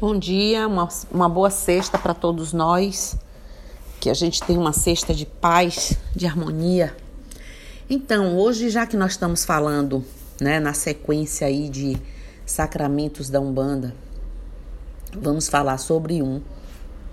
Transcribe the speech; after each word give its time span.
Bom 0.00 0.16
dia, 0.16 0.68
uma, 0.68 0.88
uma 1.10 1.28
boa 1.28 1.50
sexta 1.50 1.98
para 1.98 2.14
todos 2.14 2.52
nós. 2.52 3.16
Que 3.98 4.08
a 4.08 4.14
gente 4.14 4.40
tenha 4.44 4.60
uma 4.60 4.72
sexta 4.72 5.12
de 5.12 5.26
paz, 5.26 5.98
de 6.14 6.24
harmonia. 6.24 6.96
Então, 7.90 8.36
hoje, 8.38 8.70
já 8.70 8.86
que 8.86 8.96
nós 8.96 9.14
estamos 9.14 9.44
falando, 9.44 10.04
né, 10.40 10.60
na 10.60 10.72
sequência 10.72 11.48
aí 11.48 11.68
de 11.68 11.98
sacramentos 12.46 13.28
da 13.28 13.40
Umbanda, 13.40 13.92
vamos 15.12 15.48
falar 15.48 15.78
sobre 15.78 16.22
um 16.22 16.40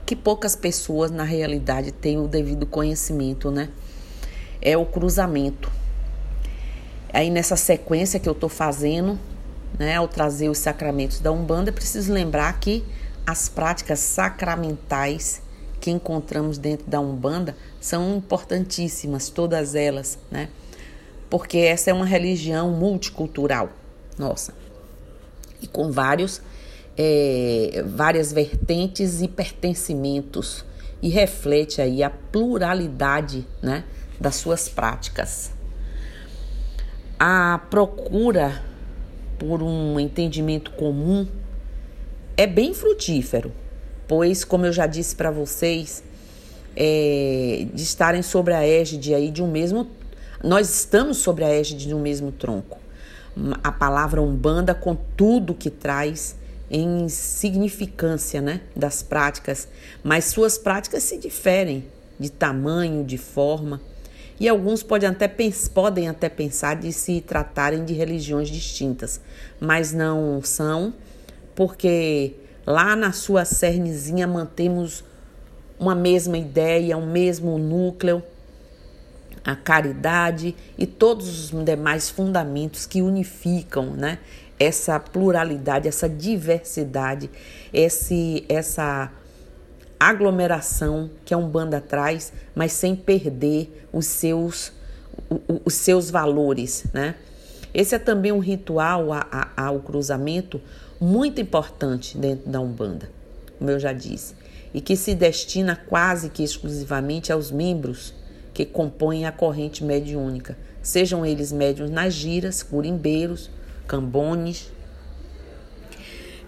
que 0.05 0.15
poucas 0.15 0.55
pessoas 0.55 1.09
na 1.09 1.23
realidade 1.23 1.91
têm 1.91 2.20
o 2.20 2.27
devido 2.27 2.67
conhecimento, 2.67 3.49
né? 3.49 3.70
É 4.61 4.77
o 4.77 4.86
cruzamento. 4.86 5.71
Aí 7.11 7.31
nessa 7.31 7.55
sequência 7.55 8.20
que 8.20 8.29
eu 8.29 8.36
tô 8.36 8.47
fazendo, 8.47 9.17
né, 9.78 9.96
ao 9.96 10.07
trazer 10.07 10.50
os 10.50 10.57
sacramentos 10.57 11.20
da 11.20 11.32
Umbanda, 11.32 11.70
é 11.70 11.73
preciso 11.73 12.12
lembrar 12.12 12.60
que 12.60 12.84
as 13.26 13.49
práticas 13.49 13.99
sacramentais 13.99 15.41
que 15.80 15.91
encontramos 15.91 16.58
dentro 16.58 16.88
da 16.88 16.99
Umbanda 16.99 17.55
são 17.80 18.16
importantíssimas, 18.16 19.30
todas 19.30 19.76
elas, 19.76 20.18
né? 20.32 20.49
Porque 21.30 21.58
essa 21.58 21.91
é 21.91 21.94
uma 21.94 22.05
religião 22.05 22.72
multicultural, 22.72 23.70
nossa, 24.18 24.54
e 25.62 25.68
com 25.68 25.91
vários, 25.91 26.41
é, 26.98 27.84
várias 27.85 28.32
vertentes 28.32 29.21
e 29.21 29.27
pertencimentos, 29.27 30.66
e 31.02 31.10
reflete 31.10 31.82
aí 31.82 32.02
a 32.02 32.10
pluralidade, 32.10 33.46
né, 33.62 33.84
das 34.20 34.35
suas 34.35 34.70
práticas. 34.70 35.52
A 37.20 37.60
procura 37.70 38.63
por 39.38 39.62
um 39.62 39.99
entendimento 39.99 40.71
comum 40.71 41.27
é 42.38 42.45
bem 42.45 42.73
frutífero, 42.73 43.52
pois, 44.07 44.43
como 44.43 44.66
eu 44.66 44.73
já 44.73 44.88
disse 44.88 45.16
para 45.16 45.31
vocês, 45.31 46.04
é, 46.76 47.65
de 47.73 47.84
estarem 47.84 48.21
sobre 48.21 48.54
a 48.54 48.65
égide 48.68 49.13
aí 49.13 49.32
de 49.32 49.41
um 49.41 49.49
mesmo. 49.49 49.87
Nós 50.43 50.70
estamos 50.70 51.18
sobre 51.18 51.43
a 51.43 51.49
égide 51.49 51.87
de 51.87 51.95
um 51.95 52.01
mesmo 52.01 52.32
tronco. 52.32 52.77
A 53.63 53.71
palavra 53.71 54.21
Umbanda, 54.21 54.73
com 54.73 54.95
tudo 54.95 55.54
que 55.54 55.70
traz 55.70 56.35
em 56.70 57.07
significância 57.10 58.41
né, 58.41 58.62
das 58.76 59.04
práticas, 59.04 59.67
mas 60.04 60.26
suas 60.26 60.57
práticas 60.57 61.04
se 61.04 61.17
diferem 61.17 61.85
de 62.20 62.29
tamanho, 62.29 63.04
de 63.04 63.17
forma. 63.17 63.82
E 64.40 64.50
alguns 64.50 64.84
podem 64.84 65.09
até, 65.09 65.34
podem 65.74 66.09
até 66.09 66.28
pensar 66.28 66.75
de 66.75 66.91
se 66.91 67.22
tratarem 67.22 67.86
de 67.86 67.94
religiões 67.94 68.50
distintas, 68.50 69.22
mas 69.59 69.94
não 69.94 70.41
são, 70.44 70.94
porque 71.56 72.36
lá 72.66 72.96
na 72.96 73.13
sua 73.13 73.46
cernezinha 73.46 74.28
mantemos 74.28 75.03
uma 75.80 75.96
mesma 75.96 76.38
ideia, 76.38 76.97
um 76.97 77.09
mesmo 77.09 77.58
núcleo, 77.58 78.22
a 79.44 79.56
caridade 79.56 80.56
e 80.78 80.86
todos 80.86 81.53
os 81.53 81.63
demais 81.63 82.09
fundamentos 82.09 82.86
que 82.86 83.02
unificam, 83.02 83.91
né? 83.91 84.19
Essa 84.59 85.00
pluralidade, 85.00 85.88
essa 85.88 86.09
diversidade, 86.09 87.30
esse, 87.72 88.44
essa 88.50 89.12
aglomeração 90.00 91.09
que 91.24 91.34
a 91.34 91.38
Umbanda 91.38 91.81
traz, 91.81 92.34
mas 92.53 92.72
sem 92.74 92.96
perder 92.96 93.88
os 93.91 94.06
seus, 94.06 94.72
os 95.63 95.74
seus 95.74 96.09
valores, 96.09 96.85
né? 96.94 97.16
Esse 97.74 97.96
é 97.96 98.00
também 98.00 98.31
um 98.31 98.40
ritual 98.40 99.07
ao 99.57 99.79
cruzamento 99.81 100.62
muito 101.00 101.41
importante 101.41 102.18
dentro 102.18 102.50
da 102.50 102.62
Umbanda, 102.62 103.09
como 103.57 103.69
eu 103.69 103.79
já 103.79 103.91
disse, 103.91 104.34
e 104.73 104.79
que 104.79 104.96
se 104.96 105.13
destina 105.13 105.75
quase 105.75 106.29
que 106.29 106.41
exclusivamente 106.41 107.34
aos 107.34 107.51
membros 107.51 108.13
que 108.53 108.66
compõem 108.66 109.25
a 109.25 109.31
corrente 109.31 109.83
mediúnica, 109.83 110.57
sejam 110.81 111.25
eles 111.25 111.51
médiuns 111.51 111.89
nas 111.89 112.13
giras, 112.13 112.63
curimbeiros, 112.63 113.50
cambones, 113.85 114.72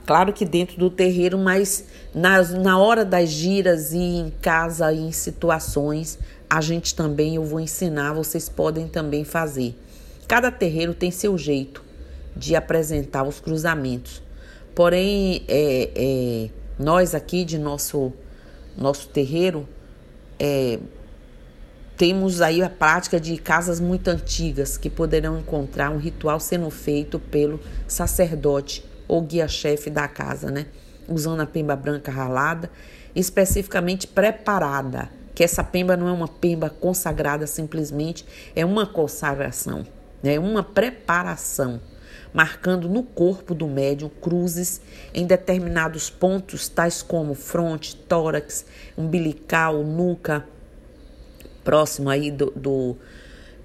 Claro 0.08 0.32
que 0.32 0.46
dentro 0.46 0.78
do 0.80 0.90
terreiro, 0.90 1.38
mas 1.38 1.84
na, 2.16 2.42
na 2.42 2.80
hora 2.80 3.04
das 3.04 3.28
giras 3.28 3.92
e 3.92 3.98
em 3.98 4.32
casa 4.42 4.90
e 4.94 5.02
em 5.02 5.12
situações, 5.12 6.18
a 6.50 6.62
gente 6.62 6.96
também, 6.96 7.36
eu 7.36 7.44
vou 7.44 7.60
ensinar, 7.60 8.14
vocês 8.14 8.48
podem 8.48 8.88
também 8.88 9.26
fazer. 9.26 9.76
Cada 10.26 10.50
terreiro 10.50 10.94
tem 10.94 11.12
seu 11.12 11.38
jeito 11.38 11.84
de 12.34 12.56
apresentar 12.56 13.24
os 13.24 13.42
cruzamentos. 13.42 14.24
Porém, 14.74 15.44
é, 15.46 15.90
é, 15.94 16.50
nós 16.80 17.14
aqui 17.14 17.44
de 17.44 17.58
nosso, 17.58 18.14
nosso 18.78 19.10
terreiro 19.10 19.68
é, 20.40 20.80
temos 21.98 22.40
aí 22.42 22.64
a 22.64 22.70
prática 22.70 23.20
de 23.20 23.38
casas 23.38 23.82
muito 23.82 24.08
antigas 24.08 24.78
que 24.78 24.90
poderão 24.90 25.38
encontrar 25.38 25.90
um 25.90 25.98
ritual 25.98 26.40
sendo 26.40 26.70
feito 26.70 27.20
pelo 27.20 27.60
sacerdote 27.86 28.86
ou 29.08 29.22
guia-chefe 29.22 29.90
da 29.90 30.08
casa, 30.08 30.52
né? 30.52 30.68
Usando 31.08 31.42
a 31.42 31.46
pemba 31.46 31.76
branca 31.76 32.12
ralada, 32.12 32.70
especificamente 33.16 34.08
preparada. 34.08 35.10
Que 35.34 35.44
essa 35.44 35.64
pemba 35.64 35.96
não 35.96 36.08
é 36.08 36.12
uma 36.12 36.28
pemba 36.28 36.70
consagrada 36.70 37.46
simplesmente, 37.46 38.26
é 38.56 38.66
uma 38.66 38.88
consagração, 38.88 39.86
né? 40.22 40.34
é 40.34 40.40
uma 40.40 40.64
preparação, 40.64 41.80
marcando 42.34 42.90
no 42.90 43.04
corpo 43.04 43.54
do 43.54 43.68
médium 43.68 44.10
cruzes 44.10 44.82
em 45.14 45.28
determinados 45.28 46.10
pontos, 46.10 46.68
tais 46.68 47.04
como 47.04 47.36
fronte, 47.36 47.96
tórax, 47.96 48.66
umbilical, 48.98 49.84
nuca, 49.84 50.44
próximo 51.64 52.10
aí 52.10 52.32
do, 52.32 52.52
do 52.56 52.96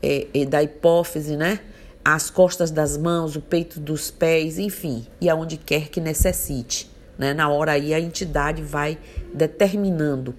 é, 0.02 0.44
da 0.44 0.62
hipófise, 0.62 1.36
né? 1.36 1.60
As 2.04 2.30
costas 2.30 2.70
das 2.70 2.96
mãos, 2.96 3.36
o 3.36 3.40
peito 3.40 3.78
dos 3.78 4.10
pés, 4.10 4.58
enfim, 4.58 5.06
e 5.20 5.28
aonde 5.28 5.56
quer 5.56 5.88
que 5.88 6.00
necessite. 6.00 6.90
Né? 7.16 7.32
Na 7.32 7.48
hora 7.48 7.72
aí 7.72 7.94
a 7.94 8.00
entidade 8.00 8.62
vai 8.62 8.98
determinando. 9.32 10.34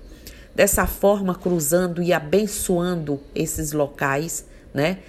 Dessa 0.54 0.86
forma, 0.86 1.34
cruzando 1.34 2.02
e 2.04 2.14
abençoando 2.14 3.20
esses 3.34 3.72
locais, 3.72 4.46
né? 4.74 5.00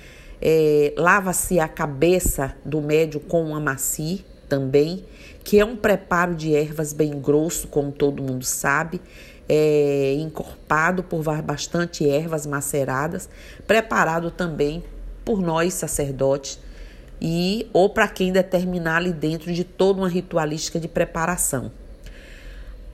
É, 0.40 0.92
Lava-se 0.96 1.58
a 1.58 1.68
cabeça 1.68 2.54
do 2.64 2.80
médio 2.80 3.20
com 3.20 3.42
uma 3.44 3.60
maci 3.60 4.24
também, 4.48 5.04
que 5.42 5.58
é 5.58 5.64
um 5.64 5.76
preparo 5.76 6.34
de 6.34 6.54
ervas 6.54 6.92
bem 6.92 7.18
grosso, 7.20 7.68
como 7.68 7.92
todo 7.92 8.22
mundo 8.22 8.44
sabe, 8.44 9.00
é, 9.48 10.14
encorpado 10.18 11.02
por 11.02 11.22
bastante 11.42 12.08
ervas 12.08 12.46
maceradas, 12.46 13.28
preparado 13.66 14.30
também 14.30 14.82
por 15.24 15.40
nós 15.40 15.74
sacerdotes 15.74 16.58
e 17.20 17.68
ou 17.72 17.88
para 17.88 18.08
quem 18.08 18.32
determinar 18.32 18.96
ali 18.96 19.12
dentro 19.12 19.52
de 19.52 19.64
toda 19.64 20.00
uma 20.00 20.08
ritualística 20.08 20.78
de 20.78 20.88
preparação. 20.88 21.72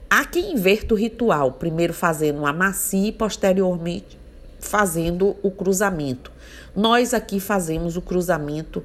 Há 0.09 0.25
quem 0.25 0.53
inverta 0.53 0.93
o 0.93 0.97
ritual, 0.97 1.53
primeiro 1.53 1.93
fazendo 1.93 2.39
uma 2.39 2.53
macia 2.53 3.09
e 3.09 3.11
posteriormente 3.11 4.19
fazendo 4.59 5.35
o 5.41 5.49
cruzamento. 5.49 6.31
Nós 6.75 7.13
aqui 7.13 7.39
fazemos 7.39 7.97
o 7.97 8.01
cruzamento 8.01 8.83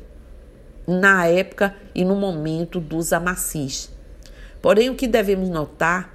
na 0.86 1.26
época 1.26 1.74
e 1.94 2.04
no 2.04 2.16
momento 2.16 2.80
dos 2.80 3.12
amacis. 3.12 3.90
Porém, 4.62 4.88
o 4.88 4.94
que 4.94 5.06
devemos 5.06 5.48
notar 5.48 6.14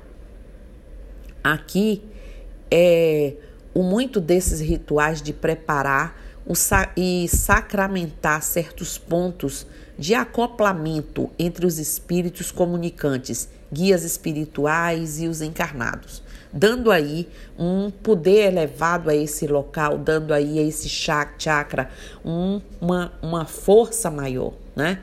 aqui 1.44 2.04
é 2.70 3.34
o 3.74 3.84
muito 3.84 4.20
desses 4.20 4.60
rituais 4.60 5.22
de 5.22 5.32
preparar 5.32 6.21
e 6.98 7.28
sacramentar 7.28 8.42
certos 8.42 8.98
pontos 8.98 9.66
de 9.98 10.14
acoplamento 10.14 11.30
entre 11.38 11.66
os 11.66 11.78
espíritos 11.78 12.52
comunicantes, 12.52 13.50
guias 13.72 14.04
espirituais 14.04 15.22
e 15.22 15.28
os 15.28 15.42
encarnados, 15.42 16.24
dando 16.52 16.92
aí 16.92 17.28
um 17.58 17.92
poder 17.92 18.48
elevado 18.48 19.10
a 19.10 19.16
esse 19.16 19.48
local, 19.48 19.98
dando 19.98 20.34
aí 20.34 20.60
a 20.60 20.64
esse 20.64 20.90
chakra 20.90 21.90
um, 22.26 22.60
uma, 22.80 23.14
uma 23.22 23.46
força 23.46 24.10
maior, 24.10 24.54
né? 24.76 25.02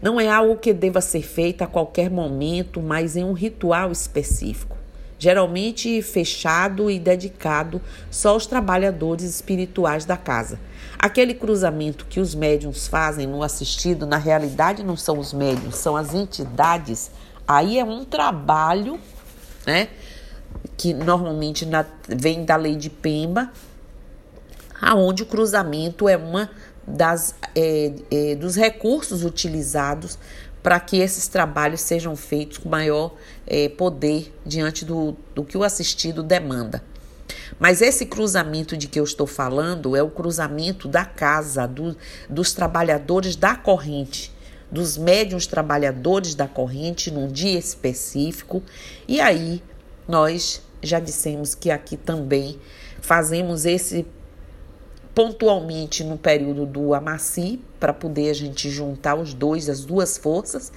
Não 0.00 0.20
é 0.20 0.28
algo 0.28 0.56
que 0.56 0.72
deva 0.72 1.00
ser 1.00 1.22
feito 1.22 1.62
a 1.62 1.66
qualquer 1.66 2.10
momento, 2.10 2.82
mas 2.82 3.16
em 3.16 3.24
um 3.24 3.32
ritual 3.32 3.90
específico 3.90 4.75
geralmente 5.18 6.02
fechado 6.02 6.90
e 6.90 6.98
dedicado 6.98 7.80
só 8.10 8.30
aos 8.30 8.46
trabalhadores 8.46 9.24
espirituais 9.24 10.04
da 10.04 10.16
casa. 10.16 10.58
Aquele 10.98 11.34
cruzamento 11.34 12.06
que 12.06 12.20
os 12.20 12.34
médiums 12.34 12.86
fazem 12.86 13.26
no 13.26 13.42
assistido, 13.42 14.06
na 14.06 14.16
realidade 14.16 14.82
não 14.82 14.96
são 14.96 15.18
os 15.18 15.32
médiums, 15.32 15.76
são 15.76 15.96
as 15.96 16.14
entidades. 16.14 17.10
Aí 17.46 17.78
é 17.78 17.84
um 17.84 18.04
trabalho, 18.04 18.98
né? 19.66 19.88
Que 20.76 20.92
normalmente 20.92 21.64
na, 21.64 21.84
vem 22.08 22.44
da 22.44 22.56
lei 22.56 22.76
de 22.76 22.90
Pemba, 22.90 23.50
aonde 24.80 25.22
o 25.22 25.26
cruzamento 25.26 26.08
é 26.08 26.16
uma 26.16 26.50
das 26.86 27.34
é, 27.54 27.92
é, 28.10 28.34
dos 28.36 28.54
recursos 28.54 29.24
utilizados 29.24 30.18
para 30.66 30.80
que 30.80 30.96
esses 30.98 31.28
trabalhos 31.28 31.80
sejam 31.80 32.16
feitos 32.16 32.58
com 32.58 32.68
maior 32.68 33.14
é, 33.46 33.68
poder 33.68 34.34
diante 34.44 34.84
do, 34.84 35.16
do 35.32 35.44
que 35.44 35.56
o 35.56 35.62
assistido 35.62 36.24
demanda. 36.24 36.82
Mas 37.56 37.80
esse 37.80 38.04
cruzamento 38.04 38.76
de 38.76 38.88
que 38.88 38.98
eu 38.98 39.04
estou 39.04 39.28
falando 39.28 39.94
é 39.94 40.02
o 40.02 40.10
cruzamento 40.10 40.88
da 40.88 41.04
casa, 41.04 41.68
do, 41.68 41.96
dos 42.28 42.52
trabalhadores 42.52 43.36
da 43.36 43.54
corrente, 43.54 44.34
dos 44.68 44.98
médiums 44.98 45.46
trabalhadores 45.46 46.34
da 46.34 46.48
corrente 46.48 47.12
num 47.12 47.28
dia 47.28 47.56
específico. 47.56 48.60
E 49.06 49.20
aí 49.20 49.62
nós 50.08 50.60
já 50.82 50.98
dissemos 50.98 51.54
que 51.54 51.70
aqui 51.70 51.96
também 51.96 52.58
fazemos 53.00 53.64
esse 53.66 54.04
pontualmente 55.16 56.04
no 56.04 56.18
período 56.18 56.66
do 56.66 56.92
Amaci, 56.92 57.58
para 57.80 57.94
poder 57.94 58.28
a 58.28 58.34
gente 58.34 58.68
juntar 58.68 59.14
os 59.14 59.32
dois, 59.32 59.66
as 59.66 59.82
duas 59.82 60.18
forças, 60.18 60.70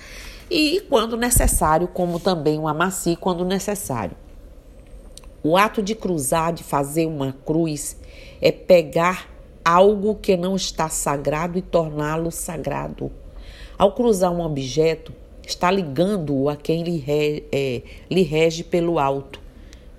e 0.49 0.79
quando 0.87 1.17
necessário, 1.17 1.89
como 1.89 2.21
também 2.21 2.57
o 2.57 2.65
Amaci, 2.65 3.17
quando 3.17 3.43
necessário. 3.43 4.15
O 5.43 5.57
ato 5.57 5.83
de 5.83 5.93
cruzar, 5.93 6.53
de 6.53 6.63
fazer 6.63 7.05
uma 7.05 7.33
cruz, 7.45 7.97
é 8.41 8.49
pegar 8.49 9.29
algo 9.63 10.15
que 10.15 10.37
não 10.37 10.55
está 10.55 10.87
sagrado 10.87 11.57
e 11.57 11.61
torná-lo 11.61 12.31
sagrado. 12.31 13.11
Ao 13.77 13.91
cruzar 13.91 14.31
um 14.31 14.39
objeto, 14.39 15.13
está 15.45 15.69
ligando-o 15.69 16.47
a 16.47 16.55
quem 16.55 16.83
lhe, 16.83 16.97
re, 16.97 17.43
é, 17.51 17.81
lhe 18.09 18.21
rege 18.21 18.63
pelo 18.63 18.99
alto, 18.99 19.41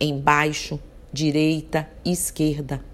embaixo, 0.00 0.80
direita 1.12 1.86
e 2.02 2.12
esquerda 2.12 2.88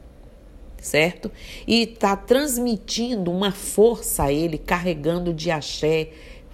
certo? 0.87 1.31
E 1.67 1.83
está 1.83 2.17
transmitindo 2.17 3.31
uma 3.31 3.51
força 3.51 4.25
a 4.25 4.33
ele, 4.33 4.57
carregando 4.57 5.35
de 5.35 5.51
axé, 5.51 6.11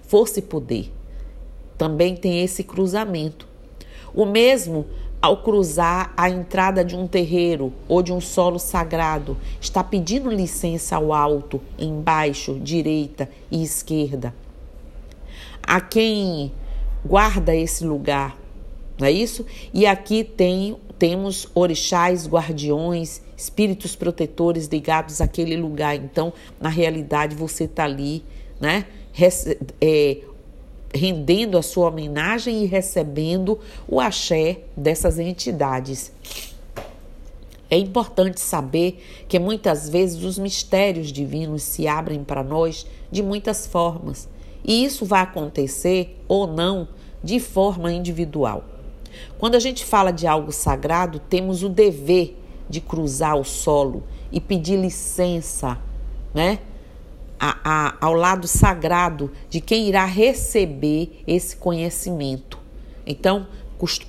força 0.07 0.39
e 0.39 0.41
poder. 0.41 0.91
Também 1.77 2.15
tem 2.15 2.43
esse 2.43 2.63
cruzamento. 2.63 3.47
O 4.13 4.25
mesmo 4.25 4.85
ao 5.21 5.37
cruzar 5.37 6.13
a 6.17 6.29
entrada 6.29 6.83
de 6.83 6.97
um 6.97 7.07
terreiro 7.07 7.71
ou 7.87 8.03
de 8.03 8.11
um 8.11 8.19
solo 8.19 8.59
sagrado, 8.59 9.37
está 9.61 9.81
pedindo 9.81 10.29
licença 10.29 10.97
ao 10.97 11.13
alto, 11.13 11.61
embaixo, 11.79 12.59
direita 12.59 13.29
e 13.49 13.63
esquerda. 13.63 14.35
A 15.65 15.79
quem 15.79 16.51
guarda 17.05 17.55
esse 17.55 17.85
lugar, 17.85 18.37
não 18.99 19.07
é 19.07 19.11
isso? 19.11 19.45
E 19.73 19.85
aqui 19.85 20.25
tem 20.25 20.75
temos 20.99 21.47
orixás, 21.53 22.27
guardiões, 22.27 23.21
espíritos 23.43 23.95
protetores 23.95 24.67
ligados 24.67 25.19
àquele 25.21 25.55
lugar. 25.57 25.95
Então, 25.95 26.33
na 26.59 26.69
realidade, 26.69 27.35
você 27.35 27.65
está 27.65 27.83
ali, 27.83 28.23
né? 28.59 28.85
É, 29.81 30.17
rendendo 30.93 31.57
a 31.57 31.61
sua 31.61 31.87
homenagem 31.87 32.63
e 32.63 32.65
recebendo 32.65 33.59
o 33.87 33.99
axé 33.99 34.61
dessas 34.77 35.19
entidades. 35.19 36.11
É 37.69 37.77
importante 37.77 38.39
saber 38.39 39.03
que 39.27 39.39
muitas 39.39 39.89
vezes 39.89 40.23
os 40.23 40.37
mistérios 40.37 41.11
divinos 41.11 41.63
se 41.63 41.87
abrem 41.87 42.23
para 42.23 42.43
nós 42.43 42.85
de 43.11 43.23
muitas 43.23 43.65
formas, 43.65 44.29
e 44.63 44.85
isso 44.85 45.05
vai 45.05 45.21
acontecer 45.21 46.19
ou 46.27 46.47
não 46.47 46.87
de 47.23 47.39
forma 47.39 47.91
individual. 47.91 48.63
Quando 49.39 49.55
a 49.55 49.59
gente 49.59 49.83
fala 49.83 50.11
de 50.11 50.27
algo 50.27 50.51
sagrado, 50.51 51.19
temos 51.19 51.63
o 51.63 51.69
dever 51.69 52.37
de 52.69 52.81
cruzar 52.81 53.35
o 53.35 53.43
solo 53.43 54.03
e 54.31 54.39
pedir 54.39 54.77
licença, 54.77 55.77
né? 56.33 56.59
A, 57.39 57.57
a, 57.63 57.97
ao 57.99 58.13
lado 58.13 58.47
sagrado 58.47 59.31
de 59.49 59.59
quem 59.59 59.87
irá 59.87 60.05
receber 60.05 61.21
esse 61.27 61.57
conhecimento. 61.57 62.57
Então, 63.05 63.47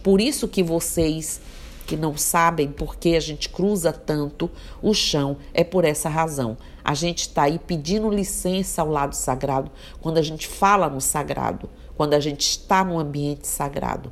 por 0.02 0.20
isso 0.20 0.46
que 0.46 0.62
vocês 0.62 1.40
que 1.86 1.96
não 1.96 2.16
sabem 2.16 2.68
por 2.68 2.96
que 2.96 3.14
a 3.14 3.20
gente 3.20 3.48
cruza 3.50 3.92
tanto 3.92 4.50
o 4.80 4.94
chão, 4.94 5.36
é 5.52 5.62
por 5.62 5.84
essa 5.84 6.08
razão. 6.08 6.56
A 6.82 6.94
gente 6.94 7.22
está 7.22 7.42
aí 7.42 7.58
pedindo 7.58 8.08
licença 8.08 8.80
ao 8.80 8.88
lado 8.88 9.14
sagrado 9.14 9.70
quando 10.00 10.16
a 10.16 10.22
gente 10.22 10.46
fala 10.46 10.88
no 10.88 11.00
sagrado, 11.00 11.68
quando 11.94 12.14
a 12.14 12.20
gente 12.20 12.40
está 12.42 12.82
no 12.82 12.98
ambiente 12.98 13.46
sagrado 13.46 14.10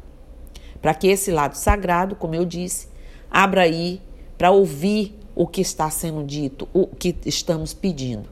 para 0.83 0.93
que 0.93 1.07
esse 1.07 1.31
lado 1.31 1.55
sagrado, 1.55 2.17
como 2.17 2.35
eu 2.35 2.45
disse, 2.45 2.89
abra 3.31 3.63
aí 3.63 4.03
para 4.43 4.51
ouvir 4.51 5.17
o 5.37 5.47
que 5.47 5.61
está 5.61 5.89
sendo 5.89 6.25
dito, 6.25 6.67
o 6.75 6.89
que 6.89 7.15
estamos 7.25 7.73
pedindo. 7.73 8.29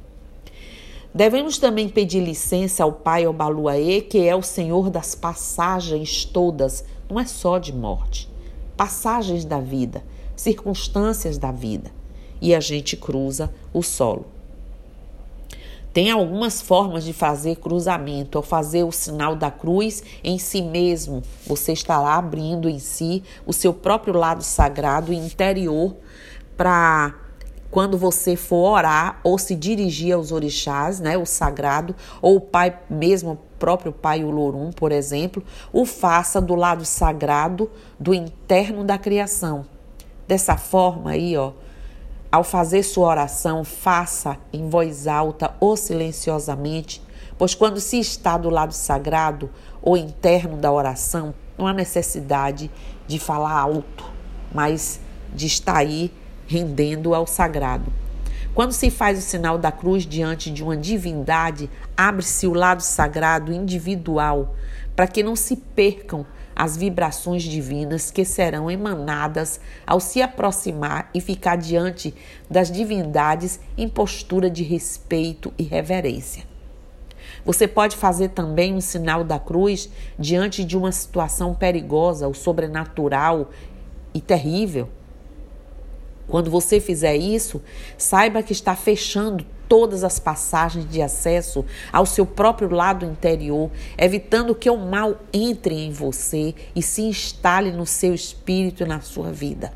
Devemos 1.15 1.57
também 1.57 1.89
pedir 1.89 2.19
licença 2.19 2.83
ao 2.83 2.95
Pai 2.95 3.29
Obaluaê, 3.29 4.01
que 4.01 4.27
é 4.27 4.35
o 4.35 4.43
Senhor 4.43 4.91
das 4.91 5.15
passagens 5.15 6.25
todas, 6.25 6.85
não 7.09 7.21
é 7.21 7.25
só 7.25 7.59
de 7.59 7.73
morte, 7.73 8.29
passagens 8.77 9.45
da 9.45 9.61
vida, 9.61 10.03
circunstâncias 10.35 11.39
da 11.39 11.53
vida. 11.53 11.93
E 12.43 12.57
a 12.57 12.59
gente 12.59 12.97
cruza 12.97 13.55
o 13.73 13.81
solo. 13.81 14.27
Tem 15.93 16.11
algumas 16.11 16.61
formas 16.61 17.03
de 17.03 17.13
fazer 17.13 17.57
cruzamento. 17.57 18.39
Ao 18.39 18.43
fazer 18.43 18.85
o 18.85 18.93
sinal 18.93 19.35
da 19.35 19.51
cruz 19.51 20.03
em 20.23 20.39
si 20.39 20.63
mesmo, 20.63 21.23
você 21.47 21.73
estará 21.73 22.15
abrindo 22.15 22.69
em 22.69 22.79
si 22.79 23.23
o 23.45 23.53
seu 23.53 23.75
próprio 23.75 24.15
lado 24.15 24.43
sagrado 24.43 25.13
interior 25.13 25.97
para 26.57 27.15
quando 27.71 27.97
você 27.97 28.37
for 28.37 28.73
orar 28.73 29.21
ou 29.23 29.39
se 29.39 29.55
dirigir 29.55 30.15
aos 30.15 30.33
orixás, 30.33 30.99
né, 30.99 31.17
o 31.17 31.25
sagrado, 31.25 31.95
ou 32.21 32.37
o 32.37 32.41
pai 32.41 32.77
mesmo, 32.89 33.33
o 33.33 33.39
próprio 33.59 33.93
pai 33.93 34.25
Olorum, 34.25 34.71
por 34.73 34.91
exemplo, 34.91 35.43
o 35.73 35.85
faça 35.85 36.41
do 36.41 36.55
lado 36.55 36.85
sagrado 36.85 37.71
do 37.99 38.13
interno 38.13 38.83
da 38.83 38.99
criação. 38.99 39.65
Dessa 40.27 40.57
forma 40.57 41.11
aí, 41.11 41.37
ó, 41.37 41.53
ao 42.31 42.45
fazer 42.45 42.83
sua 42.83 43.09
oração, 43.09 43.65
faça 43.65 44.39
em 44.53 44.69
voz 44.69 45.07
alta 45.07 45.53
ou 45.59 45.77
silenciosamente, 45.77 47.03
pois 47.37 47.55
quando 47.55 47.81
se 47.81 47.99
está 47.99 48.39
do 48.39 48.49
lado 48.49 48.73
sagrado 48.73 49.51
ou 49.83 49.97
interno 49.97 50.57
da 50.57 50.71
oração, 50.71 51.35
não 51.59 51.67
há 51.67 51.73
necessidade 51.73 52.71
de 53.07 53.19
falar 53.19 53.53
alto, 53.53 54.05
mas 54.55 55.01
de 55.35 55.47
estar 55.47 55.77
aí 55.77 56.13
rendendo 56.47 57.15
ao 57.15 57.27
sagrado. 57.27 57.93
Quando 58.55 58.73
se 58.73 58.91
faz 58.91 59.19
o 59.19 59.23
sinal 59.23 59.59
da 59.59 59.71
cruz 59.71 60.05
diante 60.05 60.51
de 60.51 60.63
uma 60.63 60.77
divindade, 60.77 61.71
abre-se 61.97 62.47
o 62.47 62.53
lado 62.53 62.83
sagrado 62.83 63.53
individual, 63.53 64.55
para 64.95 65.07
que 65.07 65.23
não 65.23 65.37
se 65.37 65.57
percam 65.57 66.27
as 66.55 66.77
vibrações 66.77 67.43
divinas 67.43 68.11
que 68.11 68.25
serão 68.25 68.71
emanadas 68.71 69.61
ao 69.87 70.01
se 70.01 70.21
aproximar 70.21 71.11
e 71.15 71.21
ficar 71.21 71.57
diante 71.57 72.15
das 72.51 72.71
divindades 72.71 73.61
em 73.77 73.89
postura 73.89 74.51
de 74.51 74.63
respeito 74.63 75.53
e 75.59 75.63
reverência. 75.63 76.45
Você 77.45 77.67
pode 77.67 77.97
fazer 77.97 78.31
também 78.31 78.75
um 78.75 78.81
sinal 78.81 79.25
da 79.25 79.39
cruz 79.39 79.89
diante 80.19 80.65
de 80.65 80.77
uma 80.77 80.93
situação 80.93 81.55
perigosa 81.55 82.27
ou 82.27 82.35
sobrenatural 82.35 83.51
e 84.13 84.21
terrível. 84.21 84.89
Quando 86.27 86.51
você 86.51 86.79
fizer 86.79 87.17
isso, 87.17 87.63
saiba 87.97 88.43
que 88.43 88.53
está 88.53 88.77
fechando 88.77 89.45
todas 89.71 90.03
as 90.03 90.19
passagens 90.19 90.91
de 90.91 91.01
acesso 91.01 91.65
ao 91.93 92.05
seu 92.05 92.27
próprio 92.27 92.69
lado 92.69 93.07
interior, 93.07 93.71
evitando 93.97 94.53
que 94.53 94.69
o 94.69 94.77
mal 94.77 95.21
entre 95.33 95.77
em 95.77 95.93
você 95.93 96.57
e 96.75 96.83
se 96.83 97.03
instale 97.03 97.71
no 97.71 97.87
seu 97.87 98.13
espírito 98.13 98.83
e 98.83 98.87
na 98.87 99.01
sua 99.01 99.31
vida. 99.31 99.73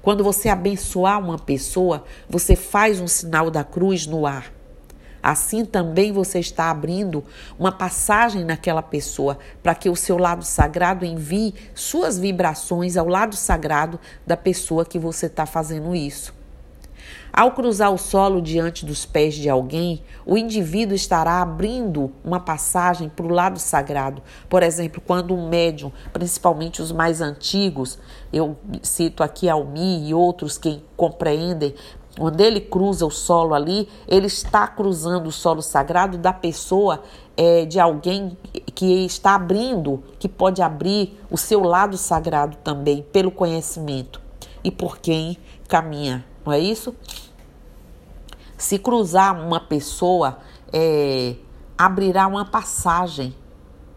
Quando 0.00 0.22
você 0.22 0.48
abençoar 0.48 1.18
uma 1.18 1.36
pessoa, 1.36 2.04
você 2.30 2.54
faz 2.54 3.00
um 3.00 3.08
sinal 3.08 3.50
da 3.50 3.64
cruz 3.64 4.06
no 4.06 4.24
ar. 4.24 4.52
Assim 5.20 5.64
também 5.64 6.12
você 6.12 6.38
está 6.38 6.70
abrindo 6.70 7.24
uma 7.58 7.72
passagem 7.72 8.44
naquela 8.44 8.82
pessoa 8.82 9.36
para 9.64 9.74
que 9.74 9.90
o 9.90 9.96
seu 9.96 10.16
lado 10.16 10.44
sagrado 10.44 11.04
envie 11.04 11.52
suas 11.74 12.20
vibrações 12.20 12.96
ao 12.96 13.08
lado 13.08 13.34
sagrado 13.34 13.98
da 14.24 14.36
pessoa 14.36 14.84
que 14.84 15.00
você 15.00 15.26
está 15.26 15.44
fazendo 15.44 15.92
isso. 15.92 16.35
Ao 17.36 17.50
cruzar 17.50 17.92
o 17.92 17.98
solo 17.98 18.40
diante 18.40 18.86
dos 18.86 19.04
pés 19.04 19.34
de 19.34 19.46
alguém, 19.46 20.02
o 20.24 20.38
indivíduo 20.38 20.96
estará 20.96 21.42
abrindo 21.42 22.10
uma 22.24 22.40
passagem 22.40 23.10
para 23.10 23.26
o 23.26 23.28
lado 23.28 23.58
sagrado. 23.58 24.22
Por 24.48 24.62
exemplo, 24.62 25.02
quando 25.06 25.34
um 25.34 25.46
médium, 25.46 25.92
principalmente 26.14 26.80
os 26.80 26.90
mais 26.90 27.20
antigos, 27.20 27.98
eu 28.32 28.56
cito 28.80 29.22
aqui 29.22 29.50
Almi 29.50 30.08
e 30.08 30.14
outros 30.14 30.56
que 30.56 30.82
compreendem, 30.96 31.74
quando 32.18 32.40
ele 32.40 32.58
cruza 32.58 33.04
o 33.04 33.10
solo 33.10 33.52
ali, 33.52 33.86
ele 34.08 34.28
está 34.28 34.66
cruzando 34.66 35.26
o 35.26 35.32
solo 35.32 35.60
sagrado 35.60 36.16
da 36.16 36.32
pessoa, 36.32 37.02
é, 37.36 37.66
de 37.66 37.78
alguém 37.78 38.34
que 38.74 39.04
está 39.04 39.34
abrindo, 39.34 40.02
que 40.18 40.26
pode 40.26 40.62
abrir 40.62 41.20
o 41.30 41.36
seu 41.36 41.62
lado 41.62 41.98
sagrado 41.98 42.56
também, 42.64 43.02
pelo 43.12 43.30
conhecimento 43.30 44.22
e 44.64 44.70
por 44.70 44.96
quem 44.96 45.36
caminha, 45.68 46.24
não 46.46 46.52
é 46.52 46.58
isso? 46.58 46.94
Se 48.56 48.78
cruzar 48.78 49.38
uma 49.38 49.60
pessoa 49.60 50.38
é, 50.72 51.36
abrirá 51.76 52.26
uma 52.26 52.44
passagem 52.44 53.34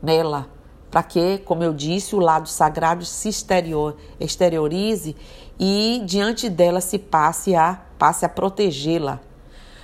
nela, 0.02 0.48
para 0.92 1.04
que, 1.04 1.38
como 1.40 1.64
eu 1.64 1.74
disse, 1.74 2.16
o 2.16 2.20
lado 2.20 2.50
sagrado 2.50 3.06
se 3.06 3.30
exterior, 3.30 3.96
exteriorize 4.20 5.16
e 5.60 6.02
diante 6.06 6.50
dela 6.50 6.82
se 6.82 6.98
passe 6.98 7.56
a 7.56 7.82
passe 7.98 8.26
a 8.26 8.30
protegê-la. 8.30 9.20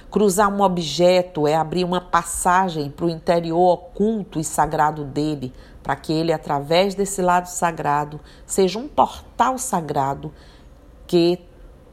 Cruzar 0.09 0.49
um 0.49 0.61
objeto 0.61 1.45
é 1.45 1.55
abrir 1.55 1.83
uma 1.83 1.99
passagem 1.99 2.89
para 2.89 3.05
o 3.05 3.09
interior 3.09 3.73
oculto 3.73 4.39
e 4.39 4.43
sagrado 4.43 5.03
dele, 5.03 5.53
para 5.83 5.97
que 5.97 6.13
ele, 6.13 6.31
através 6.31 6.95
desse 6.95 7.21
lado 7.21 7.47
sagrado, 7.47 8.21
seja 8.45 8.79
um 8.79 8.87
portal 8.87 9.57
sagrado 9.57 10.33
que 11.05 11.39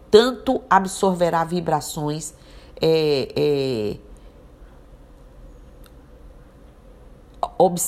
tanto 0.08 0.62
absorverá 0.70 1.42
vibrações 1.42 2.34
é, 2.82 3.28
é, 3.36 3.96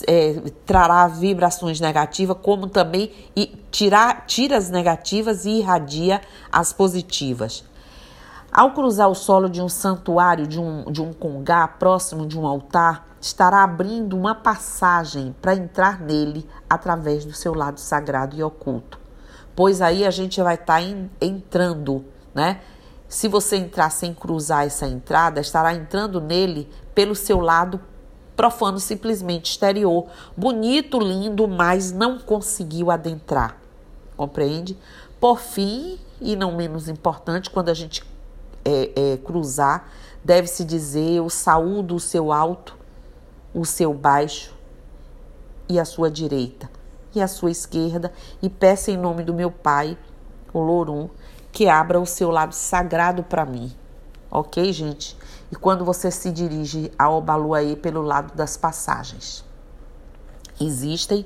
é, 0.06 0.40
trará 0.64 1.08
vibrações 1.08 1.80
negativas, 1.80 2.36
como 2.40 2.68
também 2.68 3.10
e 3.34 3.46
tirar, 3.72 4.24
tira 4.26 4.56
as 4.56 4.70
negativas 4.70 5.44
e 5.44 5.58
irradia 5.58 6.20
as 6.52 6.72
positivas. 6.72 7.64
Ao 8.52 8.70
cruzar 8.70 9.08
o 9.08 9.16
solo 9.16 9.50
de 9.50 9.60
um 9.60 9.68
santuário, 9.68 10.46
de 10.46 10.60
um, 10.60 10.84
de 10.84 11.02
um 11.02 11.12
congá, 11.12 11.66
próximo 11.66 12.24
de 12.24 12.38
um 12.38 12.46
altar, 12.46 13.04
estará 13.20 13.64
abrindo 13.64 14.16
uma 14.16 14.32
passagem 14.32 15.34
para 15.42 15.56
entrar 15.56 16.00
nele 16.00 16.48
através 16.70 17.24
do 17.24 17.32
seu 17.32 17.52
lado 17.52 17.80
sagrado 17.80 18.36
e 18.36 18.42
oculto. 18.44 19.00
Pois 19.56 19.82
aí 19.82 20.06
a 20.06 20.10
gente 20.10 20.40
vai 20.40 20.54
estar 20.54 20.80
tá 20.80 20.82
entrando, 21.20 22.04
né? 22.32 22.60
Se 23.08 23.28
você 23.28 23.56
entrar 23.56 23.90
sem 23.90 24.12
cruzar 24.12 24.66
essa 24.66 24.86
entrada, 24.86 25.40
estará 25.40 25.74
entrando 25.74 26.20
nele 26.20 26.68
pelo 26.94 27.14
seu 27.14 27.40
lado 27.40 27.80
profano 28.34 28.80
simplesmente 28.80 29.52
exterior, 29.52 30.06
bonito, 30.36 30.98
lindo, 30.98 31.46
mas 31.46 31.92
não 31.92 32.18
conseguiu 32.18 32.90
adentrar. 32.90 33.56
Compreende? 34.16 34.76
Por 35.20 35.38
fim, 35.38 35.98
e 36.20 36.34
não 36.34 36.56
menos 36.56 36.88
importante, 36.88 37.50
quando 37.50 37.68
a 37.68 37.74
gente 37.74 38.02
é, 38.64 38.90
é, 38.96 39.16
cruzar, 39.18 39.88
deve-se 40.24 40.64
dizer: 40.64 41.16
Eu 41.16 41.30
saúdo 41.30 41.94
o 41.94 42.00
seu 42.00 42.32
alto, 42.32 42.76
o 43.54 43.64
seu 43.64 43.94
baixo 43.94 44.52
e 45.68 45.78
a 45.78 45.84
sua 45.84 46.10
direita 46.10 46.68
e 47.14 47.22
a 47.22 47.28
sua 47.28 47.50
esquerda, 47.50 48.12
e 48.42 48.50
peço 48.50 48.90
em 48.90 48.96
nome 48.96 49.22
do 49.22 49.32
meu 49.32 49.50
Pai, 49.50 49.96
o 50.52 50.60
Lorum, 50.60 51.08
que 51.54 51.68
abra 51.68 51.98
o 51.98 52.04
seu 52.04 52.30
lado 52.30 52.52
sagrado 52.52 53.22
para 53.22 53.46
mim. 53.46 53.72
Ok, 54.30 54.70
gente? 54.72 55.16
e 55.54 55.56
quando 55.56 55.84
você 55.84 56.10
se 56.10 56.32
dirige 56.32 56.90
ao 56.98 57.18
Obaluaê 57.18 57.76
pelo 57.76 58.02
lado 58.02 58.34
das 58.34 58.56
passagens. 58.56 59.44
Existem 60.60 61.24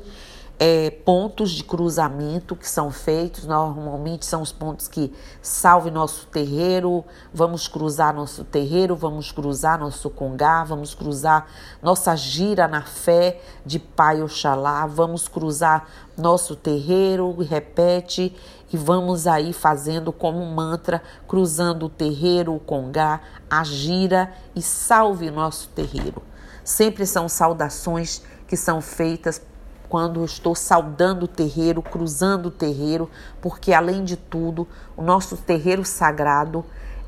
é, 0.59 0.91
pontos 0.91 1.53
de 1.53 1.63
cruzamento 1.63 2.57
que 2.57 2.69
são 2.69 2.91
feitos, 2.91 3.45
normalmente 3.45 4.27
são 4.27 4.43
os 4.43 4.51
pontos 4.51 4.89
que 4.89 5.13
salve 5.41 5.89
nosso 5.89 6.27
terreiro, 6.27 7.05
vamos 7.33 7.69
cruzar 7.69 8.13
nosso 8.13 8.43
terreiro, 8.43 8.97
vamos 8.97 9.31
cruzar 9.31 9.79
nosso 9.79 10.11
congá, 10.11 10.65
vamos 10.65 10.95
cruzar 10.95 11.47
nossa 11.81 12.17
gira 12.17 12.67
na 12.67 12.83
fé 12.83 13.41
de 13.65 13.79
Pai 13.79 14.21
Oxalá, 14.21 14.85
vamos 14.87 15.29
cruzar 15.29 15.87
nosso 16.17 16.57
terreiro, 16.57 17.37
repete 17.41 18.35
e 18.73 18.77
vamos 18.77 19.29
aí 19.29 19.53
fazendo 19.53 20.13
como 20.13 20.41
um 20.41 20.53
mantra, 20.53 21.01
cruzando 21.29 21.87
o 21.87 21.89
terreiro, 21.89 22.53
o 22.53 22.59
congá, 22.59 23.21
a 23.49 23.63
gira 23.63 24.35
e 24.57 24.61
salve 24.61 25.31
nosso 25.31 25.69
terreiro. 25.69 26.21
Sempre 26.65 27.07
são 27.07 27.29
saudações 27.29 28.23
que 28.49 28.57
são 28.57 28.81
feitas 28.81 29.41
quando 29.89 30.25
estou 30.25 30.55
saudando 30.55 31.25
o 31.25 31.29
terreiro, 31.29 31.81
cruzando 31.81 32.47
o 32.47 32.51
terreiro, 32.51 33.11
porque 33.41 33.73
além 33.73 34.05
de 34.05 34.17
tudo, 34.17 34.69
o 34.97 35.03
nosso 35.03 35.37
terreiro 35.37 35.85
sagrado 35.85 36.65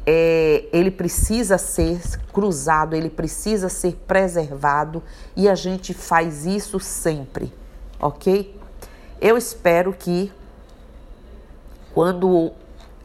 é, 0.07 0.65
ele 0.73 0.91
precisa 0.91 1.59
ser 1.59 2.01
cruzado, 2.33 2.95
ele 2.95 3.11
precisa 3.11 3.69
ser 3.69 3.97
preservado 4.07 5.03
e 5.37 5.49
a 5.49 5.55
gente 5.55 5.93
faz 5.93 6.47
isso 6.47 6.81
sempre, 6.81 7.53
ok? 8.01 8.59
Eu 9.21 9.37
espero 9.37 9.93
que 9.93 10.33
quando 11.93 12.53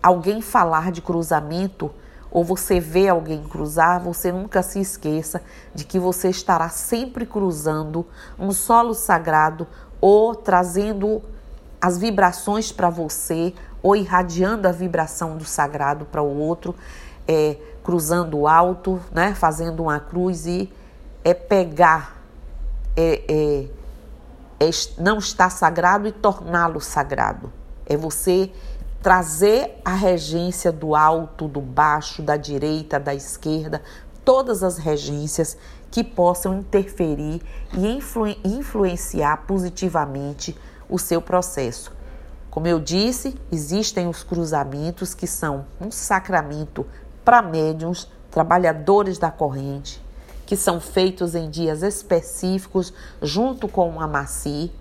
alguém 0.02 0.42
falar 0.42 0.92
de 0.92 1.02
cruzamento, 1.02 1.92
ou 2.36 2.44
você 2.44 2.82
vê 2.82 3.08
alguém 3.08 3.42
cruzar, 3.44 3.98
você 4.02 4.30
nunca 4.30 4.62
se 4.62 4.78
esqueça 4.78 5.42
de 5.74 5.86
que 5.86 5.98
você 5.98 6.30
estará 6.30 6.68
sempre 6.68 7.26
cruzando 7.26 8.06
um 8.38 8.52
solo 8.52 8.94
sagrado 8.94 9.66
ou 10.02 10.36
trazendo 10.36 11.24
as 11.80 11.98
vibrações 11.98 12.74
para 12.74 12.90
você 12.90 13.54
ou 13.82 13.96
irradiando 13.96 14.68
a 14.68 14.72
vibração 14.74 15.38
do 15.38 15.46
sagrado 15.46 16.04
para 16.04 16.22
o 16.22 16.38
outro, 16.38 16.76
é, 17.26 17.56
cruzando 17.82 18.50
alto, 18.50 19.00
né, 19.14 19.34
fazendo 19.34 19.84
uma 19.84 20.02
cruz 20.02 20.46
e 20.46 20.70
é 21.24 21.34
pegar, 21.34 22.18
é, 22.98 23.70
é, 24.60 24.68
é 24.68 24.70
não 24.98 25.20
estar 25.20 25.50
sagrado 25.50 26.06
e 26.06 26.12
torná-lo 26.12 26.82
sagrado. 26.82 27.50
É 27.86 27.96
você 27.96 28.52
trazer 29.06 29.80
a 29.86 29.94
regência 29.94 30.72
do 30.72 30.96
alto, 30.96 31.48
do 31.48 31.62
baixo, 31.62 32.24
da 32.24 32.36
direita, 32.36 33.00
da 33.00 33.14
esquerda, 33.14 33.84
todas 34.26 34.64
as 34.64 34.80
regências 34.80 35.56
que 35.92 36.04
possam 36.04 36.58
interferir 36.58 37.40
e 37.72 37.88
influ 37.88 38.36
influenciar 38.44 39.46
positivamente 39.46 40.58
o 40.90 40.98
seu 40.98 41.22
processo. 41.22 41.92
Como 42.50 42.66
eu 42.66 42.80
disse, 42.80 43.40
existem 43.52 44.08
os 44.08 44.24
cruzamentos 44.24 45.14
que 45.14 45.28
são 45.28 45.68
um 45.80 45.92
sacramento 45.92 46.84
para 47.24 47.44
médiums, 47.44 48.10
trabalhadores 48.32 49.20
da 49.20 49.30
corrente, 49.30 50.04
que 50.48 50.58
são 50.58 50.82
feitos 50.82 51.36
em 51.36 51.48
dias 51.48 51.84
específicos 51.84 52.92
junto 53.22 53.68
com 53.68 53.98
o 53.98 54.00
Amaci, 54.00 54.72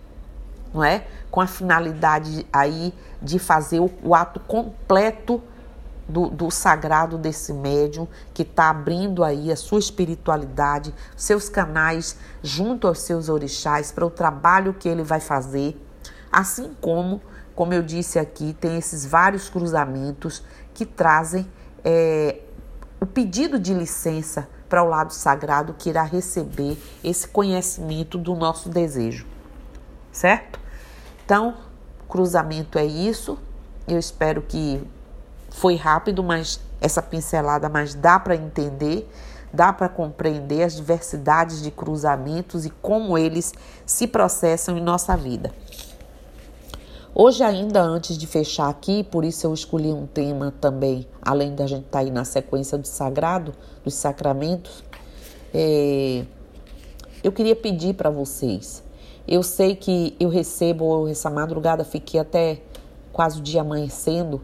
não 0.74 0.82
é? 0.84 1.06
Com 1.30 1.40
a 1.40 1.46
finalidade 1.46 2.46
aí 2.52 2.92
de 3.22 3.38
fazer 3.38 3.78
o, 3.80 3.90
o 4.02 4.14
ato 4.14 4.40
completo 4.40 5.40
do, 6.08 6.28
do, 6.28 6.50
sagrado 6.50 7.16
desse 7.16 7.52
médium 7.52 8.06
que 8.34 8.42
está 8.42 8.68
abrindo 8.68 9.24
aí 9.24 9.50
a 9.50 9.56
sua 9.56 9.78
espiritualidade, 9.78 10.94
seus 11.16 11.48
canais 11.48 12.18
junto 12.42 12.86
aos 12.86 13.00
seus 13.00 13.28
orixás 13.28 13.90
para 13.90 14.04
o 14.04 14.10
trabalho 14.10 14.74
que 14.74 14.88
ele 14.88 15.02
vai 15.02 15.20
fazer. 15.20 15.80
Assim 16.30 16.76
como, 16.80 17.22
como 17.54 17.72
eu 17.72 17.82
disse 17.82 18.18
aqui, 18.18 18.54
tem 18.60 18.76
esses 18.76 19.06
vários 19.06 19.48
cruzamentos 19.48 20.42
que 20.74 20.84
trazem 20.84 21.48
é, 21.82 22.40
o 23.00 23.06
pedido 23.06 23.58
de 23.58 23.72
licença 23.72 24.48
para 24.68 24.82
o 24.82 24.88
lado 24.88 25.12
sagrado 25.12 25.74
que 25.78 25.88
irá 25.88 26.02
receber 26.02 26.76
esse 27.02 27.28
conhecimento 27.28 28.18
do 28.18 28.34
nosso 28.34 28.68
desejo, 28.68 29.26
certo? 30.10 30.63
Então, 31.24 31.54
cruzamento 32.06 32.78
é 32.78 32.84
isso. 32.84 33.38
Eu 33.88 33.98
espero 33.98 34.42
que 34.42 34.82
foi 35.48 35.74
rápido, 35.74 36.22
mas 36.22 36.60
essa 36.80 37.00
pincelada, 37.00 37.68
mas 37.68 37.94
dá 37.94 38.20
para 38.20 38.36
entender, 38.36 39.10
dá 39.52 39.72
para 39.72 39.88
compreender 39.88 40.62
as 40.64 40.76
diversidades 40.76 41.62
de 41.62 41.70
cruzamentos 41.70 42.66
e 42.66 42.70
como 42.70 43.16
eles 43.16 43.54
se 43.86 44.06
processam 44.06 44.76
em 44.76 44.82
nossa 44.82 45.16
vida. 45.16 45.50
Hoje, 47.14 47.42
ainda 47.42 47.80
antes 47.80 48.18
de 48.18 48.26
fechar 48.26 48.68
aqui, 48.68 49.02
por 49.04 49.24
isso 49.24 49.46
eu 49.46 49.54
escolhi 49.54 49.92
um 49.92 50.06
tema 50.06 50.52
também, 50.60 51.06
além 51.22 51.54
da 51.54 51.66
gente 51.66 51.86
estar 51.86 52.00
tá 52.00 52.04
aí 52.04 52.10
na 52.10 52.24
sequência 52.24 52.76
do 52.76 52.86
sagrado, 52.86 53.54
dos 53.82 53.94
sacramentos, 53.94 54.84
é, 55.54 56.24
eu 57.22 57.32
queria 57.32 57.56
pedir 57.56 57.94
para 57.94 58.10
vocês 58.10 58.83
eu 59.26 59.42
sei 59.42 59.74
que 59.74 60.14
eu 60.20 60.28
recebo, 60.28 61.08
essa 61.08 61.30
madrugada 61.30 61.82
fiquei 61.82 62.20
até 62.20 62.60
quase 63.12 63.38
o 63.38 63.42
dia 63.42 63.62
amanhecendo 63.62 64.42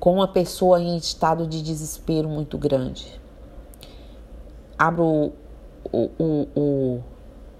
com 0.00 0.14
uma 0.14 0.26
pessoa 0.26 0.80
em 0.80 0.96
estado 0.96 1.46
de 1.46 1.62
desespero 1.62 2.28
muito 2.28 2.58
grande. 2.58 3.20
Abro 4.76 5.32
o, 5.92 6.10
o, 6.18 6.48
o, 6.56 7.00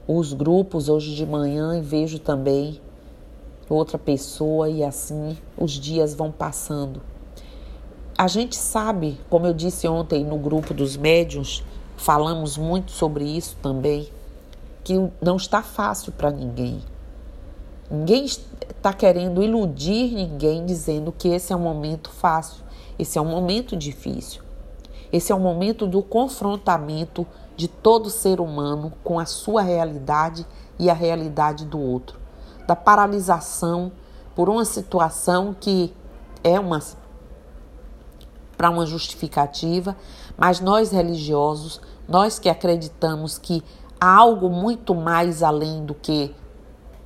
os 0.08 0.32
grupos 0.32 0.88
hoje 0.88 1.14
de 1.14 1.24
manhã 1.24 1.78
e 1.78 1.80
vejo 1.80 2.18
também 2.18 2.80
outra 3.68 3.96
pessoa 3.96 4.68
e 4.68 4.82
assim 4.82 5.38
os 5.56 5.70
dias 5.70 6.14
vão 6.14 6.32
passando. 6.32 7.00
A 8.18 8.26
gente 8.26 8.56
sabe, 8.56 9.20
como 9.30 9.46
eu 9.46 9.54
disse 9.54 9.86
ontem 9.86 10.24
no 10.24 10.36
grupo 10.36 10.74
dos 10.74 10.96
médiuns, 10.96 11.64
falamos 11.96 12.58
muito 12.58 12.90
sobre 12.90 13.24
isso 13.24 13.56
também 13.62 14.08
que 14.84 14.94
não 15.20 15.36
está 15.36 15.62
fácil 15.62 16.12
para 16.12 16.30
ninguém. 16.30 16.82
Ninguém 17.90 18.24
está 18.24 18.92
querendo 18.92 19.42
iludir 19.42 20.14
ninguém 20.14 20.64
dizendo 20.64 21.12
que 21.12 21.28
esse 21.28 21.52
é 21.52 21.56
um 21.56 21.60
momento 21.60 22.10
fácil, 22.10 22.62
esse 22.98 23.18
é 23.18 23.20
um 23.20 23.26
momento 23.26 23.76
difícil. 23.76 24.42
Esse 25.12 25.30
é 25.30 25.34
um 25.34 25.40
momento 25.40 25.86
do 25.86 26.02
confrontamento 26.02 27.26
de 27.54 27.68
todo 27.68 28.08
ser 28.08 28.40
humano 28.40 28.94
com 29.04 29.20
a 29.20 29.26
sua 29.26 29.60
realidade 29.60 30.46
e 30.78 30.88
a 30.88 30.94
realidade 30.94 31.66
do 31.66 31.78
outro, 31.78 32.18
da 32.66 32.74
paralisação 32.74 33.92
por 34.34 34.48
uma 34.48 34.64
situação 34.64 35.54
que 35.58 35.92
é 36.42 36.58
uma 36.58 36.80
para 38.56 38.70
uma 38.70 38.86
justificativa, 38.86 39.96
mas 40.36 40.60
nós 40.60 40.92
religiosos, 40.92 41.80
nós 42.08 42.38
que 42.38 42.48
acreditamos 42.48 43.36
que 43.36 43.62
há 44.02 44.16
algo 44.16 44.50
muito 44.50 44.96
mais 44.96 45.44
além 45.44 45.86
do 45.86 45.94
que, 45.94 46.34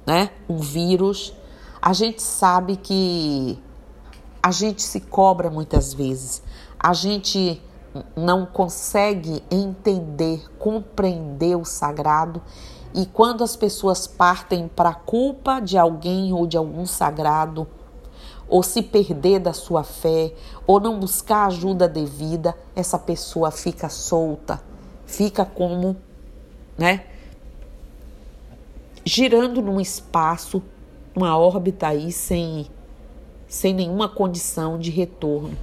né, 0.06 0.30
um 0.48 0.56
vírus, 0.56 1.34
a 1.80 1.92
gente 1.92 2.22
sabe 2.22 2.74
que 2.74 3.62
a 4.42 4.50
gente 4.50 4.82
se 4.82 5.02
cobra 5.02 5.50
muitas 5.50 5.92
vezes. 5.92 6.42
A 6.80 6.94
gente 6.94 7.62
não 8.16 8.46
consegue 8.46 9.42
entender, 9.50 10.50
compreender 10.58 11.54
o 11.54 11.66
sagrado 11.66 12.40
e 12.94 13.04
quando 13.04 13.44
as 13.44 13.56
pessoas 13.56 14.06
partem 14.06 14.66
para 14.66 14.88
a 14.88 14.94
culpa 14.94 15.60
de 15.60 15.76
alguém 15.76 16.32
ou 16.32 16.46
de 16.46 16.56
algum 16.56 16.86
sagrado, 16.86 17.68
ou 18.48 18.62
se 18.62 18.80
perder 18.80 19.40
da 19.40 19.52
sua 19.52 19.84
fé, 19.84 20.32
ou 20.66 20.80
não 20.80 20.98
buscar 20.98 21.44
ajuda 21.44 21.86
devida, 21.86 22.56
essa 22.74 22.98
pessoa 22.98 23.50
fica 23.50 23.90
solta, 23.90 24.62
fica 25.04 25.44
como, 25.44 25.94
né? 26.76 27.04
Girando 29.04 29.62
num 29.62 29.80
espaço, 29.80 30.62
uma 31.14 31.36
órbita 31.38 31.88
aí 31.88 32.12
sem, 32.12 32.66
sem 33.48 33.72
nenhuma 33.72 34.08
condição 34.08 34.78
de 34.78 34.90
retorno. 34.90 35.56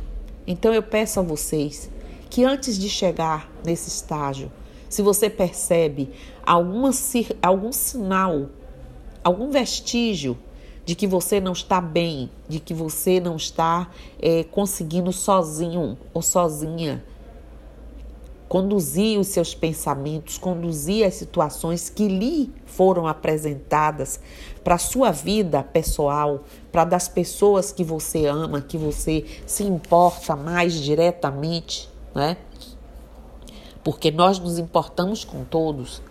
Então 0.47 0.73
eu 0.73 0.81
peço 0.81 1.19
a 1.19 1.23
vocês 1.23 1.89
que 2.29 2.43
antes 2.43 2.77
de 2.77 2.89
chegar 2.89 3.49
nesse 3.63 3.89
estágio, 3.89 4.51
se 4.89 5.01
você 5.01 5.29
percebe 5.29 6.09
alguma, 6.45 6.91
algum 7.41 7.71
sinal, 7.71 8.49
algum 9.23 9.49
vestígio 9.49 10.37
de 10.85 10.95
que 10.95 11.07
você 11.07 11.39
não 11.39 11.53
está 11.53 11.79
bem, 11.79 12.29
de 12.47 12.59
que 12.59 12.73
você 12.73 13.19
não 13.19 13.35
está 13.35 13.89
é, 14.21 14.43
conseguindo 14.43 15.13
sozinho 15.13 15.97
ou 16.13 16.21
sozinha 16.21 17.03
conduzir 18.47 19.19
os 19.19 19.27
seus 19.27 19.55
pensamentos, 19.55 20.37
conduzir 20.37 21.05
as 21.05 21.15
situações 21.15 21.89
que 21.89 22.07
lhe 22.07 22.53
foram 22.65 23.07
apresentadas 23.07 24.19
para 24.63 24.75
a 24.75 24.79
sua 24.79 25.11
vida 25.11 25.63
pessoal, 25.63 26.43
para 26.71 26.85
das 26.85 27.07
pessoas 27.07 27.71
que 27.71 27.83
você 27.83 28.25
ama, 28.25 28.61
que 28.61 28.77
você 28.77 29.25
se 29.45 29.63
importa 29.63 30.35
mais 30.35 30.73
diretamente, 30.73 31.89
né? 32.13 32.37
porque 33.83 34.11
nós 34.11 34.39
nos 34.39 34.57
importamos 34.57 35.25
com 35.25 35.43
todos, 35.43 36.01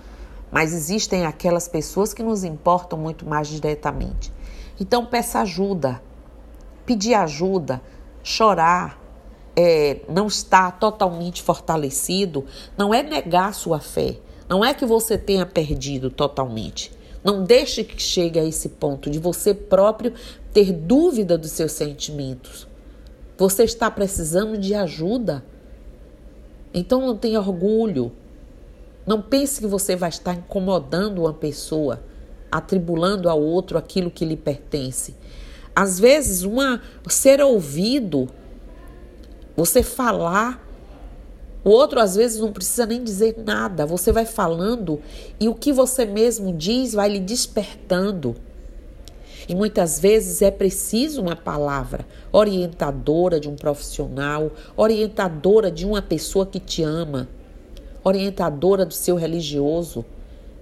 mas 0.50 0.74
existem 0.74 1.24
aquelas 1.24 1.66
pessoas 1.66 2.12
que 2.12 2.22
nos 2.22 2.44
importam 2.44 2.98
muito 2.98 3.26
mais 3.26 3.48
diretamente. 3.48 4.32
Então 4.78 5.06
peça 5.06 5.40
ajuda, 5.40 6.02
pedir 6.84 7.14
ajuda, 7.14 7.80
chorar, 8.22 9.01
é, 9.56 10.00
não 10.08 10.26
estar 10.26 10.78
totalmente 10.78 11.42
fortalecido, 11.42 12.44
não 12.76 12.92
é 12.92 13.02
negar 13.02 13.54
sua 13.54 13.80
fé, 13.80 14.18
não 14.48 14.64
é 14.64 14.74
que 14.74 14.84
você 14.84 15.16
tenha 15.16 15.46
perdido 15.46 16.10
totalmente. 16.10 16.92
Não 17.24 17.44
deixe 17.44 17.84
que 17.84 18.02
chegue 18.02 18.38
a 18.38 18.44
esse 18.44 18.68
ponto 18.68 19.08
de 19.08 19.18
você 19.18 19.54
próprio 19.54 20.12
ter 20.52 20.72
dúvida 20.72 21.38
dos 21.38 21.52
seus 21.52 21.72
sentimentos. 21.72 22.66
Você 23.38 23.62
está 23.62 23.90
precisando 23.90 24.58
de 24.58 24.74
ajuda. 24.74 25.44
Então 26.74 27.00
não 27.00 27.16
tenha 27.16 27.38
orgulho. 27.38 28.12
Não 29.06 29.22
pense 29.22 29.60
que 29.60 29.66
você 29.66 29.94
vai 29.94 30.08
estar 30.08 30.34
incomodando 30.34 31.22
uma 31.22 31.32
pessoa, 31.32 32.02
atribulando 32.50 33.28
ao 33.28 33.40
outro 33.40 33.78
aquilo 33.78 34.10
que 34.10 34.24
lhe 34.24 34.36
pertence. 34.36 35.14
Às 35.74 35.98
vezes, 35.98 36.42
uma 36.42 36.82
ser 37.08 37.40
ouvido, 37.40 38.28
você 39.56 39.82
falar, 39.82 40.66
o 41.64 41.70
outro 41.70 42.00
às 42.00 42.16
vezes 42.16 42.40
não 42.40 42.52
precisa 42.52 42.86
nem 42.86 43.02
dizer 43.02 43.36
nada. 43.44 43.86
Você 43.86 44.10
vai 44.10 44.26
falando 44.26 45.00
e 45.38 45.48
o 45.48 45.54
que 45.54 45.72
você 45.72 46.04
mesmo 46.04 46.52
diz 46.52 46.92
vai 46.92 47.08
lhe 47.08 47.20
despertando. 47.20 48.34
E 49.48 49.54
muitas 49.54 49.98
vezes 49.98 50.40
é 50.40 50.50
preciso 50.50 51.20
uma 51.20 51.36
palavra 51.36 52.06
orientadora 52.32 53.40
de 53.40 53.48
um 53.48 53.56
profissional, 53.56 54.50
orientadora 54.76 55.70
de 55.70 55.84
uma 55.84 56.00
pessoa 56.00 56.46
que 56.46 56.60
te 56.60 56.82
ama, 56.82 57.28
orientadora 58.04 58.86
do 58.86 58.94
seu 58.94 59.16
religioso, 59.16 60.04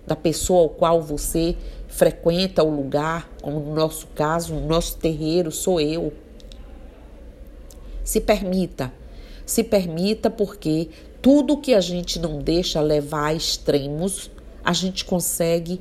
da 0.06 0.16
pessoa 0.16 0.62
ao 0.62 0.68
qual 0.68 1.00
você 1.00 1.56
frequenta 1.88 2.62
o 2.62 2.74
lugar, 2.74 3.30
como 3.42 3.60
no 3.60 3.74
nosso 3.74 4.06
caso, 4.08 4.54
o 4.54 4.66
nosso 4.66 4.96
terreiro 4.96 5.50
sou 5.50 5.80
eu. 5.80 6.12
Se 8.04 8.20
permita, 8.20 8.92
se 9.44 9.62
permita, 9.64 10.30
porque 10.30 10.88
tudo 11.20 11.58
que 11.58 11.74
a 11.74 11.80
gente 11.80 12.18
não 12.18 12.38
deixa 12.38 12.80
levar 12.80 13.26
a 13.26 13.34
extremos, 13.34 14.30
a 14.64 14.72
gente 14.72 15.04
consegue 15.04 15.80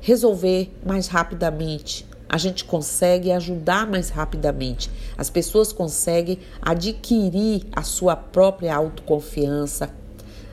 resolver 0.00 0.72
mais 0.84 1.06
rapidamente, 1.08 2.06
a 2.28 2.38
gente 2.38 2.64
consegue 2.64 3.32
ajudar 3.32 3.86
mais 3.86 4.08
rapidamente. 4.08 4.90
As 5.16 5.28
pessoas 5.28 5.72
conseguem 5.72 6.38
adquirir 6.60 7.66
a 7.74 7.82
sua 7.82 8.16
própria 8.16 8.74
autoconfiança, 8.74 9.90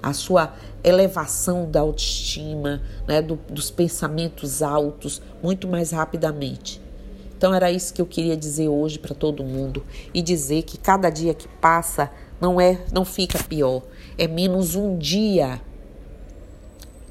a 0.02 0.14
sua 0.14 0.54
elevação 0.84 1.70
da 1.70 1.82
autoestima, 1.82 2.82
né, 3.08 3.22
do, 3.22 3.36
dos 3.50 3.70
pensamentos 3.70 4.62
altos, 4.62 5.22
muito 5.42 5.68
mais 5.68 5.92
rapidamente. 5.92 6.82
Então 7.38 7.54
era 7.54 7.72
isso 7.72 7.94
que 7.94 8.02
eu 8.02 8.06
queria 8.08 8.36
dizer 8.36 8.68
hoje 8.68 8.98
para 8.98 9.14
todo 9.14 9.44
mundo 9.44 9.84
e 10.12 10.24
dizer 10.24 10.64
que 10.64 10.76
cada 10.76 11.08
dia 11.12 11.36
que 11.36 11.48
passa 11.48 12.10
não 12.42 12.60
é, 12.60 12.84
não 12.92 13.06
fica 13.06 13.44
pior, 13.44 13.84
é 14.18 14.28
menos 14.28 14.74
um 14.74 14.98
dia. 14.98 15.62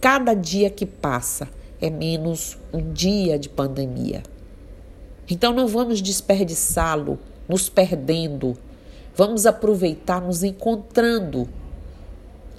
Cada 0.00 0.34
dia 0.34 0.68
que 0.68 0.84
passa 0.84 1.48
é 1.80 1.88
menos 1.88 2.58
um 2.72 2.92
dia 2.92 3.38
de 3.38 3.48
pandemia. 3.48 4.24
Então 5.30 5.52
não 5.52 5.68
vamos 5.68 6.02
desperdiçá-lo, 6.02 7.20
nos 7.48 7.68
perdendo. 7.68 8.58
Vamos 9.14 9.46
aproveitar 9.46 10.20
nos 10.20 10.42
encontrando, 10.42 11.48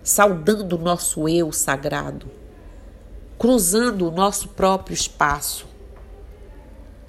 saudando 0.01 0.77
o 0.77 0.81
nosso 0.81 1.27
eu 1.27 1.51
sagrado, 1.51 2.27
cruzando 3.37 4.07
o 4.07 4.11
nosso 4.11 4.47
próprio 4.49 4.93
espaço 4.93 5.66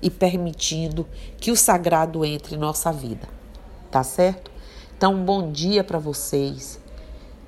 e 0.00 0.11
permitindo 0.11 1.06
que 1.38 1.50
o 1.50 1.56
sagrado 1.56 2.24
entre 2.24 2.54
em 2.54 2.58
nossa 2.58 2.92
vida. 2.92 3.28
Tá 3.90 4.02
certo? 4.02 4.50
Então, 4.96 5.14
um 5.14 5.24
bom 5.24 5.50
dia 5.50 5.82
para 5.82 5.98
vocês. 5.98 6.80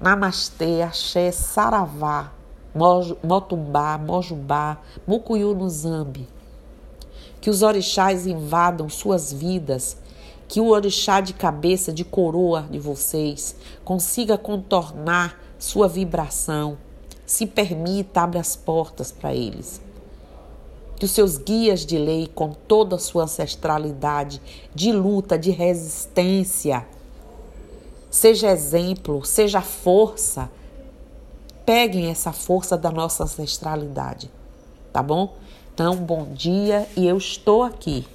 Namastê, 0.01 0.83
axé, 0.83 1.31
saravá, 1.31 2.33
motumbá, 3.23 3.99
mojubá, 3.99 4.79
mucuyu 5.07 5.55
no 5.55 5.69
zambi 5.69 6.29
que 7.41 7.49
os 7.49 7.63
orixás 7.63 8.27
invadam 8.27 8.89
suas 8.89 9.33
vidas, 9.33 9.97
que 10.47 10.61
o 10.61 10.69
orixá 10.69 11.21
de 11.21 11.33
cabeça, 11.33 11.93
de 11.93 12.05
coroa 12.05 12.67
de 12.71 12.79
vocês, 12.79 13.57
consiga 13.85 14.37
contornar 14.37 15.41
sua 15.59 15.89
vibração, 15.89 16.77
se 17.25 17.47
permita, 17.47 18.21
abra 18.21 18.41
as 18.41 18.57
portas 18.57 19.11
para 19.11 19.35
eles. 19.35 19.81
Que 21.01 21.07
os 21.07 21.11
seus 21.11 21.37
guias 21.37 21.85
de 21.85 21.99
lei, 21.99 22.31
com 22.33 22.53
toda 22.53 22.95
a 22.95 22.99
sua 22.99 23.25
ancestralidade, 23.25 24.41
de 24.73 24.93
luta, 24.93 25.37
de 25.37 25.51
resistência, 25.51 26.87
seja 28.09 28.53
exemplo, 28.53 29.25
seja 29.25 29.61
força, 29.61 30.49
peguem 31.67 32.11
essa 32.11 32.33
força 32.33 32.77
da 32.77 32.93
nossa 32.93 33.25
ancestralidade, 33.25 34.31
tá 34.93 35.03
bom? 35.03 35.35
Então, 35.73 35.97
bom 35.97 36.27
dia 36.35 36.87
e 36.95 37.09
eu 37.09 37.17
estou 37.17 37.65
aqui 37.65 38.07